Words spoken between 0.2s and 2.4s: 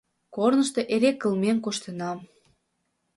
Корнышто эре кылмен коштынам.